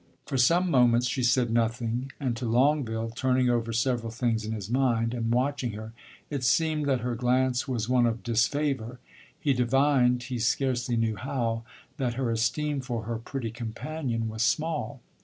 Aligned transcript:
For 0.25 0.35
some 0.39 0.71
moments 0.71 1.07
she 1.07 1.21
said 1.21 1.51
nothing, 1.51 2.11
and 2.19 2.35
to 2.37 2.47
Longueville, 2.47 3.11
turning 3.11 3.51
over 3.51 3.71
several 3.71 4.11
things 4.11 4.43
in 4.43 4.51
his 4.51 4.67
mind, 4.67 5.13
and 5.13 5.31
watching 5.31 5.73
her, 5.73 5.93
it 6.31 6.43
seemed 6.43 6.87
that 6.87 7.01
her 7.01 7.13
glance 7.13 7.67
was 7.67 7.87
one 7.87 8.07
of 8.07 8.23
disfavor. 8.23 8.97
He 9.39 9.53
divined, 9.53 10.23
he 10.23 10.39
scarcely 10.39 10.97
knew 10.97 11.17
how, 11.17 11.65
that 11.97 12.15
her 12.15 12.31
esteem 12.31 12.81
for 12.81 13.03
her 13.03 13.19
pretty 13.19 13.51
companion 13.51 14.27
was 14.27 14.41
small. 14.41 15.01